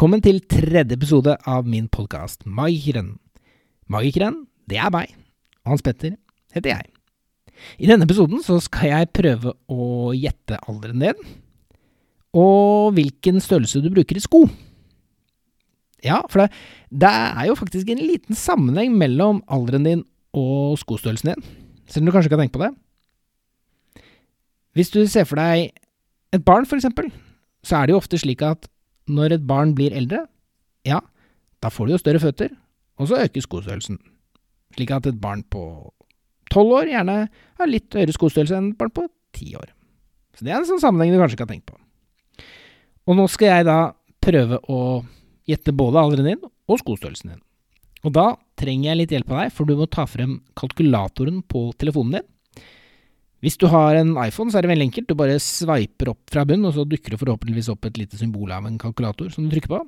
[0.00, 3.18] Velkommen til tredje episode av min podkast Magikeren.
[3.92, 5.10] Magikeren, det er meg.
[5.68, 6.14] Hans Petter
[6.56, 6.86] heter jeg.
[7.76, 11.20] I denne episoden så skal jeg prøve å gjette alderen din,
[12.32, 14.46] og hvilken størrelse du bruker i sko.
[16.00, 16.48] Ja, for det,
[17.04, 21.48] det er jo faktisk en liten sammenheng mellom alderen din og skostørrelsen din,
[21.84, 22.72] selv om du kanskje ikke har tenkt på det.
[24.72, 25.74] Hvis du ser for deg
[26.32, 27.12] et barn, for eksempel,
[27.60, 28.64] så er det jo ofte slik at
[29.10, 30.24] når et barn blir eldre,
[30.86, 31.00] ja,
[31.60, 32.54] da får de jo større føtter,
[33.00, 33.98] og så øker skostørrelsen,
[34.76, 35.62] slik at et barn på
[36.50, 39.70] tolv år gjerne har litt høyere skostørrelse enn et barn på ti år.
[40.36, 41.78] Så det er en sånn sammenheng du kanskje ikke har tenkt på.
[43.10, 43.78] Og nå skal jeg da
[44.22, 44.80] prøve å
[45.48, 47.42] gjette både alderen din og skostørrelsen din.
[48.06, 51.66] Og da trenger jeg litt hjelp av deg, for du må ta frem kalkulatoren på
[51.80, 52.28] telefonen din.
[53.40, 55.08] Hvis du har en iPhone, så er det veldig enkelt.
[55.08, 58.52] Du bare sveiper opp fra bunnen, og så dukker det forhåpentligvis opp et lite symbol
[58.52, 59.80] av en kalkulator som du trykker på.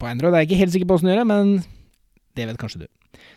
[0.00, 1.54] På Android er jeg ikke helt sikker på åssen du gjør det, men
[2.36, 2.88] det vet kanskje du.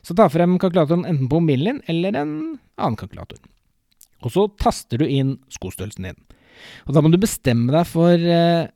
[0.04, 2.34] Så ta frem kalkulatoren enten på mobilen din eller en
[2.76, 3.40] annen kalkulator.
[4.26, 6.20] Og så taster du inn skostørrelsen din.
[6.88, 8.68] Og da må du bestemme deg for eh,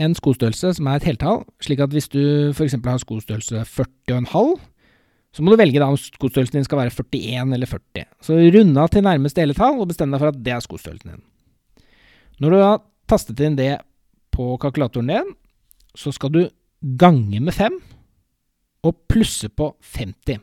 [0.00, 2.76] en skostørrelse som er et heltall, slik at hvis du f.eks.
[2.84, 4.56] har skostørrelse 40,5,
[5.30, 8.06] så må du velge da om skostørrelsen din skal være 41 eller 40.
[8.26, 11.22] Så runde av til nærmeste deletall og bestem deg for at det er skostørrelsen din.
[12.42, 13.76] Når du har tastet inn det
[14.34, 15.32] på kalkulatoren din,
[15.94, 16.42] så skal du
[16.98, 17.78] gange med 5
[18.88, 20.40] og plusse på 50.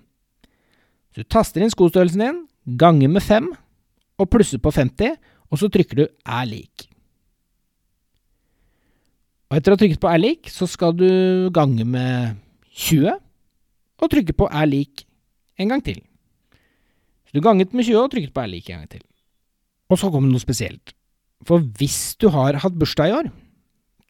[1.12, 2.44] Så du taster inn skostørrelsen din,
[2.80, 3.48] ganger med 5
[4.18, 5.18] og plusser på 50,
[5.52, 6.88] og så trykker du er lik.
[9.48, 11.08] Og etter å ha trykket på er lik, så skal du
[11.56, 12.36] gange med
[12.76, 13.16] 20
[14.02, 15.06] og trykker på er lik
[15.58, 16.00] en gang til.
[17.28, 19.04] Så du ganget med 20 og trykket på er lik en gang til.
[19.90, 20.94] Og så kommer det noe spesielt.
[21.48, 23.32] For hvis du har hatt bursdag i år,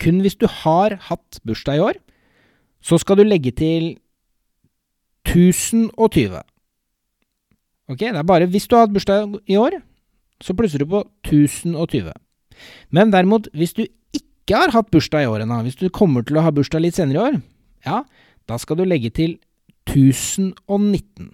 [0.01, 1.97] kun hvis du har hatt bursdag i år,
[2.81, 3.97] så skal du legge til
[5.27, 6.37] 1020.
[7.87, 9.79] Ok, det er bare hvis du har hatt bursdag i år,
[10.43, 12.13] så plusser du på 1020.
[12.93, 16.39] Men derimot, hvis du ikke har hatt bursdag i år ennå, hvis du kommer til
[16.39, 17.39] å ha bursdag litt senere i år,
[17.87, 18.03] ja,
[18.47, 19.37] da skal du legge til
[19.87, 21.31] 1019.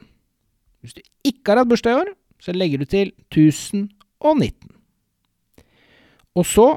[0.83, 4.73] Hvis du ikke har hatt bursdag i år, så legger du til 1019.
[6.33, 6.67] Og så,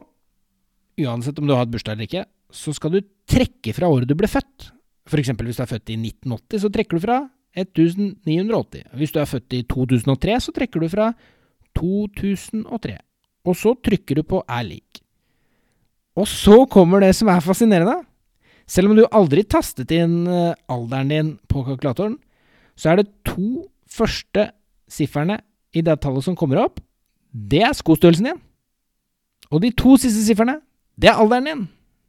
[1.00, 4.14] uansett om du har hatt bursdag eller ikke, så skal du trekke fra året du
[4.18, 4.70] ble født.
[5.06, 7.18] For eksempel hvis du er født i 1980, så trekker du fra
[7.56, 8.86] 1980.
[8.98, 11.10] Hvis du er født i 2003, så trekker du fra
[11.78, 12.96] 2003.
[13.46, 15.00] Og så trykker du på er lik.
[16.16, 18.00] Og så kommer det som er fascinerende.
[18.66, 22.16] Selv om du aldri tastet inn alderen din på kalkulatoren,
[22.76, 24.50] så er det to første
[24.90, 25.38] sifferne
[25.76, 26.80] i det tallet som kommer opp,
[27.30, 28.42] det er skostørrelsen din.
[29.52, 30.58] Og de to siste sifferne,
[30.98, 31.64] det er alderen din.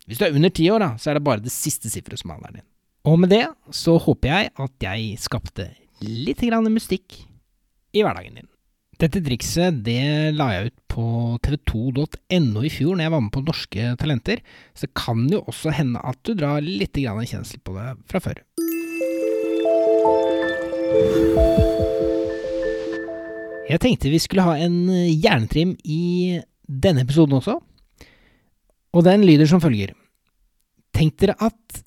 [0.08, 2.32] Hvis du er under ti år, da, så er det bare det siste sifferet som
[2.32, 2.68] er alderen din.
[3.08, 5.70] Og med det så håper jeg at jeg skapte
[6.04, 7.22] litt grann mystikk
[7.96, 8.50] i hverdagen din.
[8.98, 13.44] Dette trikset det la jeg ut på tv2.no i fjor når jeg var med på
[13.46, 14.42] Norske Talenter,
[14.74, 18.22] så det kan jo også hende at du drar litt grann kjensel på det fra
[18.24, 18.42] før.
[23.68, 27.60] Jeg tenkte vi skulle ha en hjernetrim i denne episoden også,
[28.98, 29.94] og den lyder som følger.
[30.96, 31.84] Tenk dere at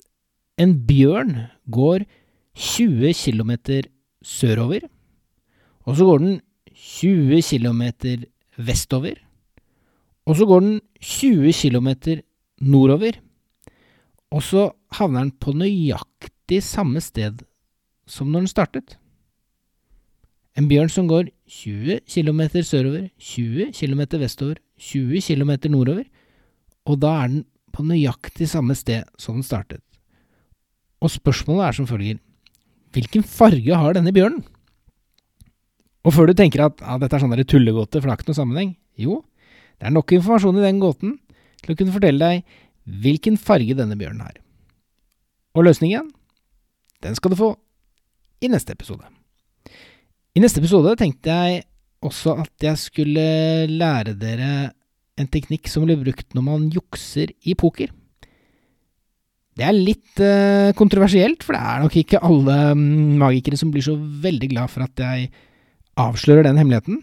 [0.61, 1.33] en bjørn
[1.73, 2.05] går
[2.55, 3.51] 20 km
[4.23, 4.85] sørover,
[5.83, 6.39] og så går den
[6.71, 7.83] 20 km
[8.57, 9.19] vestover,
[10.25, 11.89] og så går den 20 km
[12.61, 13.17] nordover,
[14.31, 17.41] og så havner den på nøyaktig samme sted
[18.07, 18.97] som når den startet.
[20.57, 26.03] En bjørn som går 20 km sørover, 20 km vestover, 20 km nordover,
[26.85, 29.81] og da er den på nøyaktig samme sted som den startet.
[31.01, 32.19] Og spørsmålet er som følger,
[32.91, 34.43] hvilken farge har denne bjørnen?
[36.01, 38.39] Og før du tenker at ah, dette er sånn tullegåte, for det har ikke noen
[38.39, 39.21] sammenheng, jo,
[39.77, 41.17] det er nok informasjon i den gåten
[41.61, 44.39] til å kunne fortelle deg hvilken farge denne bjørnen har.
[45.57, 46.09] Og løsningen,
[47.05, 47.51] den skal du få
[48.41, 49.05] i neste episode.
[50.33, 51.63] I neste episode tenkte jeg
[52.01, 53.25] også at jeg skulle
[53.69, 54.51] lære dere
[55.19, 57.91] en teknikk som blir brukt når man jukser i poker.
[59.57, 62.83] Det er litt uh, kontroversielt, for det er nok ikke alle um,
[63.19, 65.27] magikere som blir så veldig glad for at jeg
[65.99, 67.01] avslører den hemmeligheten.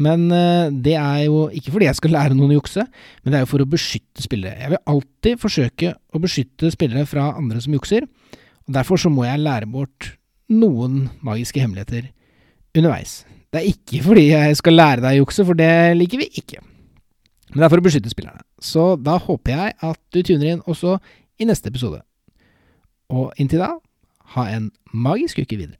[0.00, 2.84] Men uh, det er jo ikke fordi jeg skal lære noen å jukse,
[3.22, 4.60] men det er jo for å beskytte spillere.
[4.62, 8.06] Jeg vil alltid forsøke å beskytte spillere fra andre som jukser,
[8.62, 10.12] og derfor så må jeg lære bort
[10.52, 12.10] noen magiske hemmeligheter
[12.76, 13.22] underveis.
[13.52, 16.62] Det er ikke fordi jeg skal lære deg å jukse, for det liker vi ikke.
[17.52, 18.44] Men det er for å beskytte spillerne.
[18.62, 20.96] Så da håper jeg at du tuner inn også
[21.42, 22.00] i neste episode.
[23.12, 23.74] Og inntil da,
[24.36, 25.76] ha en magisk uke videre.